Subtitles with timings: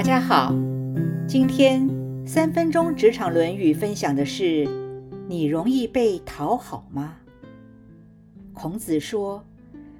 [0.00, 0.54] 大家好，
[1.28, 1.86] 今天
[2.26, 4.66] 三分钟职场《论语》分享的是：
[5.28, 7.18] 你容易被讨好吗？
[8.54, 9.44] 孔子说，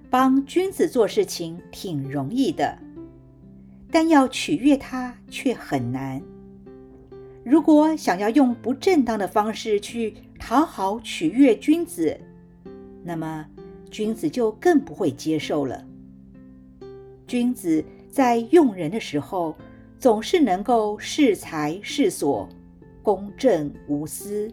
[0.08, 2.78] 帮君子做事情挺容易的，
[3.90, 6.22] 但要取悦他却很难。
[7.44, 12.18] 如果想要用不正当的方式去讨好取悦君子，
[13.04, 13.46] 那么
[13.90, 15.84] 君子就更不会接受了。
[17.26, 19.54] 君子在用人的时候，
[20.00, 22.48] 总是能够适才适所，
[23.02, 24.50] 公正无私。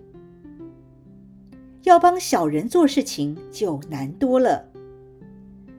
[1.84, 4.66] 要帮小人做事情就难多了，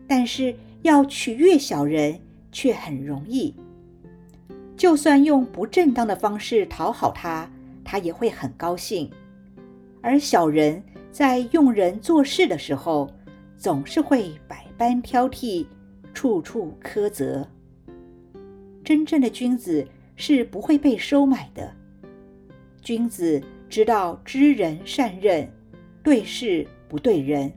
[0.07, 2.19] 但是要取悦小人
[2.51, 3.55] 却很容易。
[4.75, 7.51] 就算用不正当的方式讨好他，
[7.85, 9.11] 他也会很高兴。
[10.01, 13.11] 而小人在用人做事的时候，
[13.59, 15.67] 总是会百般挑剔，
[16.15, 17.47] 处处苛责。
[18.88, 21.70] 真正的君子是不会被收买的。
[22.81, 25.47] 君子知道知人善任，
[26.03, 27.53] 对事不对人。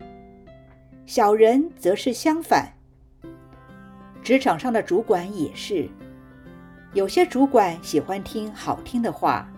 [1.06, 2.74] 小人则是相反。
[4.22, 5.88] 职场上的主管也是，
[6.92, 9.50] 有些主管喜欢听好听的话，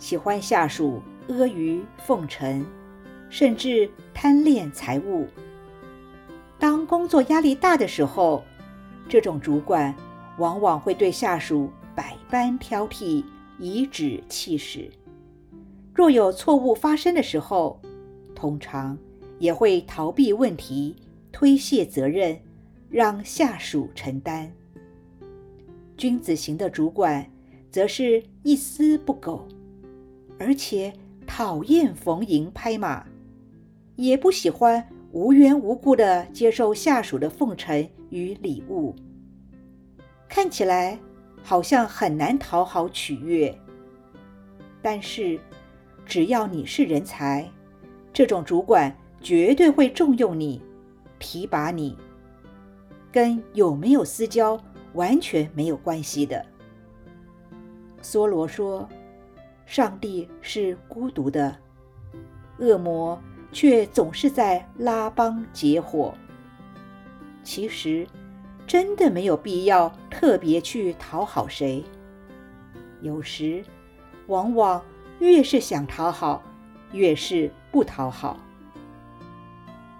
[0.00, 2.66] 喜欢下属阿谀奉承，
[3.30, 5.28] 甚至贪恋财物。
[6.58, 8.42] 当工作压力大的时候，
[9.08, 9.94] 这种主管。
[10.38, 13.24] 往往会对下属百般挑剔，
[13.58, 14.90] 颐指气使；
[15.92, 17.80] 若有错误发生的时候，
[18.34, 18.96] 通常
[19.38, 20.94] 也会逃避问题，
[21.32, 22.38] 推卸责任，
[22.88, 24.52] 让下属承担。
[25.96, 27.28] 君子型的主管
[27.70, 29.46] 则是一丝不苟，
[30.38, 30.92] 而且
[31.26, 33.04] 讨厌逢迎拍马，
[33.96, 38.94] 也不喜欢无缘无故的接受下属的奉承与礼物。
[40.28, 40.98] 看起来
[41.42, 43.58] 好像很难讨好取悦，
[44.82, 45.40] 但是
[46.04, 47.50] 只要你是人才，
[48.12, 50.62] 这种主管绝对会重用你、
[51.18, 51.96] 提拔你，
[53.10, 54.60] 跟有没有私交
[54.92, 56.44] 完全没有关系的。
[58.02, 58.88] 梭罗说
[59.64, 61.56] ：“上帝是孤独的，
[62.58, 66.14] 恶魔却总是在拉帮结伙。”
[67.42, 68.06] 其实。
[68.68, 71.82] 真的没有必要特别去讨好谁。
[73.00, 73.64] 有时，
[74.26, 74.84] 往往
[75.20, 76.42] 越是想讨好，
[76.92, 78.38] 越是不讨好。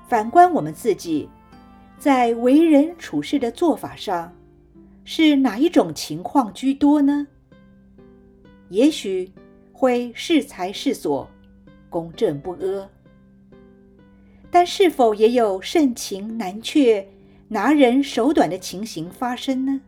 [0.06, 1.31] 反观我们自己，
[1.99, 4.31] 在为人处事的做法上，
[5.03, 7.27] 是哪一种情况居多呢？
[8.69, 9.33] 也许
[9.73, 11.27] 会适才适所，
[11.89, 12.91] 公正不阿，
[14.50, 17.09] 但是否也有盛情难却？
[17.51, 19.81] 拿人手短的情形发生呢？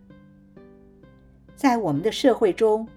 [1.54, 2.88] 在我们的社会中，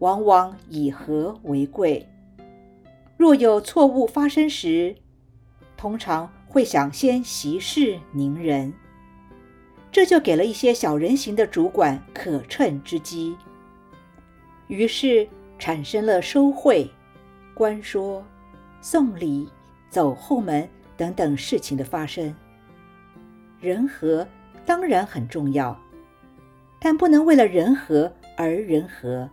[0.00, 2.06] 往往以和为贵。
[3.16, 4.94] 若有错误发生时，
[5.74, 8.74] 通常会想先息事宁人，
[9.90, 13.34] 这就给了一些小人型的主管可乘之机。
[14.66, 15.26] 于是
[15.58, 16.90] 产生了收贿、
[17.54, 18.22] 官说、
[18.82, 19.48] 送礼、
[19.88, 22.34] 走后门等等事情的发生。
[23.60, 24.26] 人和
[24.64, 25.76] 当然很重要，
[26.78, 29.28] 但不能为了人和而人和，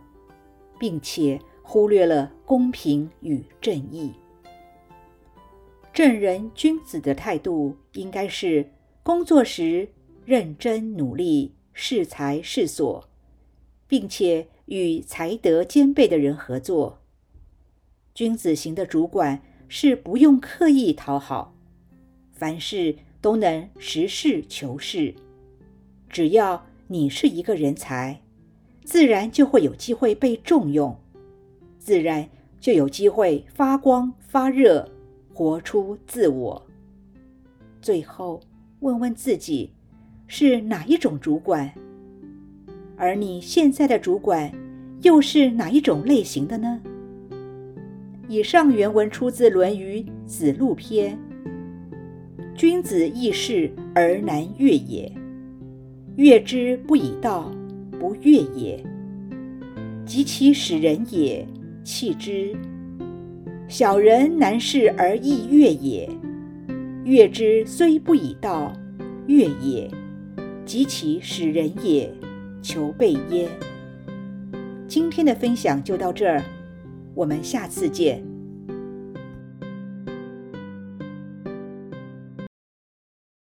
[0.80, 4.12] 并且忽略了公平与正义。
[5.92, 8.68] 正人君子的态度应该是
[9.02, 9.88] 工作时
[10.24, 13.08] 认真努力、适才适所，
[13.86, 16.98] 并且与才德兼备的人合作。
[18.12, 21.54] 君子型的主管是不用刻意讨好，
[22.32, 22.96] 凡事。
[23.26, 25.12] 都能实事求是，
[26.08, 28.20] 只要你是一个人才，
[28.84, 30.96] 自然就会有机会被重用，
[31.76, 32.28] 自然
[32.60, 34.88] 就有机会发光发热，
[35.34, 36.64] 活出自我。
[37.82, 38.40] 最后
[38.78, 39.72] 问问自己，
[40.28, 41.74] 是哪一种主管？
[42.96, 44.52] 而你现在的主管
[45.02, 46.80] 又是哪一种类型的呢？
[48.28, 51.18] 以上原文出自《论语·子路篇》。
[52.56, 55.12] 君子易事而难悦也，
[56.16, 57.52] 悦之不以道，
[58.00, 58.82] 不悦也；
[60.06, 61.46] 及其使人也，
[61.84, 62.56] 弃之。
[63.68, 66.08] 小人难事而易悦也，
[67.04, 68.72] 悦之虽不以道，
[69.26, 69.90] 悦也；
[70.64, 72.10] 及其使人也，
[72.62, 73.50] 求备焉。
[74.88, 76.42] 今天的分享就到这儿，
[77.14, 78.24] 我们下次见。